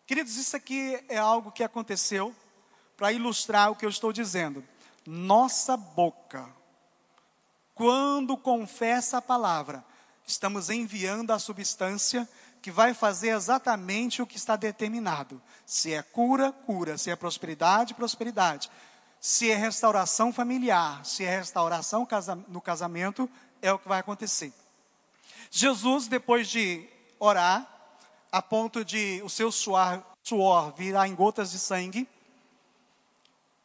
[0.06, 2.34] Queridos, isso aqui é algo que aconteceu
[2.96, 4.64] para ilustrar o que eu estou dizendo.
[5.06, 6.48] Nossa boca,
[7.74, 9.84] quando confessa a palavra,
[10.26, 12.28] estamos enviando a substância
[12.60, 15.42] que vai fazer exatamente o que está determinado.
[15.66, 16.96] Se é cura, cura.
[16.96, 18.70] Se é prosperidade, prosperidade.
[19.20, 22.06] Se é restauração familiar, se é restauração
[22.48, 23.28] no casamento,
[23.60, 24.52] é o que vai acontecer.
[25.50, 26.88] Jesus, depois de
[27.18, 27.71] orar,
[28.32, 32.08] a ponto de o seu suor, suor virar em gotas de sangue,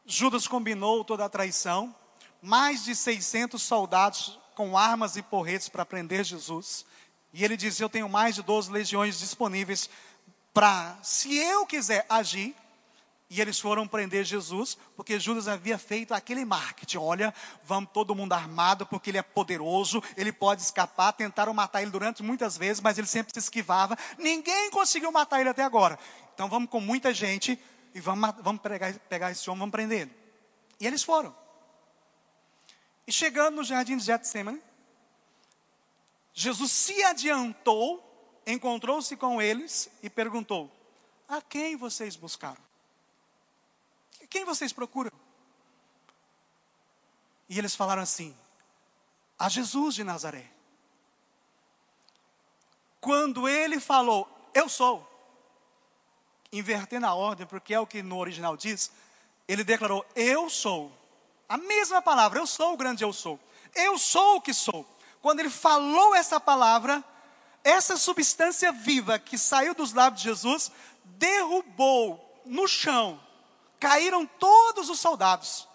[0.06, 1.96] Judas combinou toda a traição,
[2.42, 6.86] mais de 600 soldados com armas e porretes para prender Jesus.
[7.34, 9.90] E ele diz: Eu tenho mais de 12 legiões disponíveis
[10.54, 12.56] para, se eu quiser agir.
[13.30, 18.32] E eles foram prender Jesus, porque Judas havia feito aquele marketing: olha, vamos todo mundo
[18.32, 21.12] armado, porque ele é poderoso, ele pode escapar.
[21.12, 23.98] Tentaram matar ele durante muitas vezes, mas ele sempre se esquivava.
[24.18, 26.00] Ninguém conseguiu matar ele até agora.
[26.34, 27.60] Então vamos com muita gente
[27.94, 30.16] e vamos, vamos pegar, pegar esse homem, vamos prender ele.
[30.80, 31.36] E eles foram.
[33.06, 34.62] E chegando no jardim de Getsemane,
[36.34, 38.02] Jesus se adiantou,
[38.46, 40.72] encontrou-se com eles e perguntou:
[41.28, 42.67] A quem vocês buscaram?
[44.30, 45.12] Quem vocês procuram?
[47.50, 48.36] E eles falaram assim:
[49.38, 50.52] A Jesus de Nazaré.
[53.00, 55.08] Quando ele falou, Eu sou,
[56.52, 58.92] invertendo a ordem, porque é o que no original diz,
[59.48, 60.92] ele declarou: Eu sou.
[61.48, 63.40] A mesma palavra, eu sou o grande eu sou.
[63.74, 64.86] Eu sou o que sou
[65.22, 67.04] quando ele falou essa palavra,
[67.64, 70.72] essa substância viva que saiu dos lábios de Jesus
[71.04, 73.20] derrubou no chão,
[73.80, 75.68] caíram todos os soldados.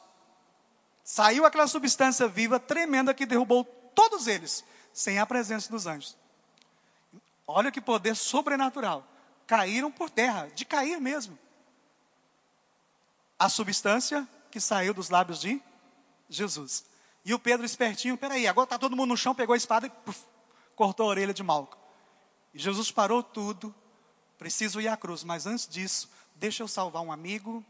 [1.05, 6.17] Saiu aquela substância viva tremenda que derrubou todos eles, sem a presença dos anjos.
[7.47, 9.07] Olha que poder sobrenatural.
[9.47, 11.39] Caíram por terra, de cair mesmo.
[13.39, 15.61] A substância que saiu dos lábios de
[16.29, 16.85] Jesus.
[17.25, 19.91] E o Pedro espertinho, peraí, agora está todo mundo no chão, pegou a espada e
[19.91, 20.25] puf,
[20.75, 21.77] cortou a orelha de Malco.
[22.55, 23.75] E Jesus parou tudo,
[24.39, 27.65] preciso ir à cruz, mas antes disso, deixa eu salvar um amigo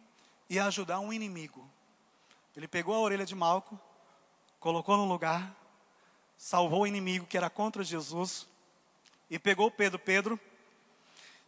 [0.52, 1.66] e ajudar um inimigo.
[2.54, 3.80] Ele pegou a orelha de Malco,
[4.60, 5.56] colocou no lugar,
[6.36, 8.46] salvou o inimigo que era contra Jesus,
[9.30, 10.38] e pegou Pedro, Pedro,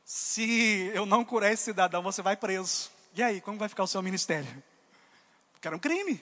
[0.06, 2.90] se eu não curar esse cidadão, você vai preso.
[3.14, 4.64] E aí, como vai ficar o seu ministério?
[5.52, 6.18] Porque era um crime.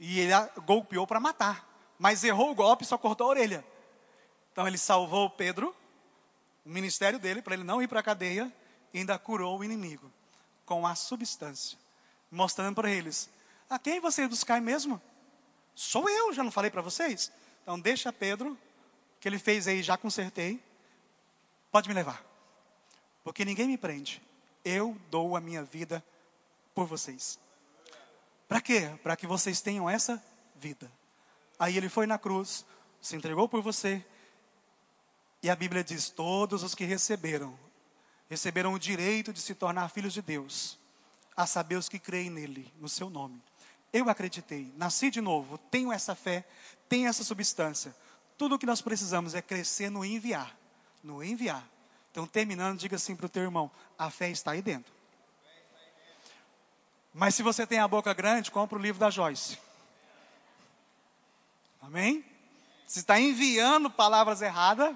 [0.00, 0.32] E ele
[0.66, 1.68] golpeou para matar.
[2.00, 3.64] Mas errou o golpe e só cortou a orelha.
[4.50, 5.72] Então ele salvou Pedro,
[6.66, 8.52] o ministério dele, para ele não ir para a cadeia,
[8.92, 10.12] e ainda curou o inimigo
[10.66, 11.78] com a substância,
[12.30, 13.28] mostrando para eles:
[13.68, 15.00] a quem vocês buscar mesmo?
[15.74, 17.30] Sou eu, já não falei para vocês?
[17.62, 18.58] Então deixa Pedro,
[19.20, 20.62] que ele fez aí, já consertei,
[21.70, 22.24] pode me levar,
[23.22, 24.22] porque ninguém me prende,
[24.64, 26.04] eu dou a minha vida
[26.74, 27.38] por vocês.
[28.48, 28.90] Para quê?
[29.02, 30.22] Para que vocês tenham essa
[30.56, 30.90] vida.
[31.58, 32.64] Aí ele foi na cruz,
[33.00, 34.04] se entregou por você.
[35.42, 37.58] E a Bíblia diz: todos os que receberam,
[38.28, 40.78] receberam o direito de se tornar filhos de Deus,
[41.38, 43.40] a saber os que creem nele, no seu nome.
[43.92, 46.44] Eu acreditei, nasci de novo, tenho essa fé,
[46.88, 47.94] tenho essa substância.
[48.36, 50.58] Tudo o que nós precisamos é crescer no enviar.
[51.00, 51.64] No enviar.
[52.10, 54.92] Então, terminando, diga assim para o teu irmão: a fé está aí dentro.
[57.14, 59.58] Mas se você tem a boca grande, compra o livro da Joyce.
[61.80, 62.24] Amém?
[62.84, 64.92] Se está enviando palavras erradas,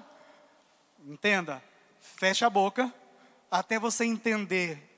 [1.07, 1.63] entenda,
[2.01, 2.93] feche a boca,
[3.49, 4.92] até você entender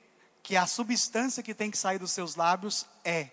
[0.46, 3.30] que a substância que tem que sair dos seus lábios é: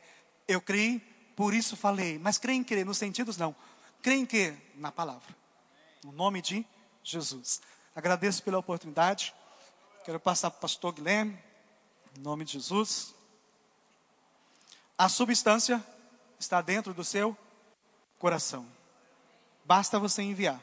[0.48, 1.00] eu criei,
[1.36, 2.18] por isso falei.
[2.18, 3.56] Mas creio em crer, nos sentidos não.
[4.02, 4.52] Creio em que?
[4.78, 5.36] Na palavra.
[6.04, 6.66] No nome de
[7.04, 7.62] Jesus.
[7.96, 9.32] Agradeço pela oportunidade.
[10.04, 11.38] Quero passar para o pastor Guilherme.
[12.18, 13.14] Em nome de Jesus.
[14.98, 15.86] A substância
[16.40, 17.38] está dentro do seu
[18.18, 18.66] coração.
[19.64, 20.60] Basta você enviar.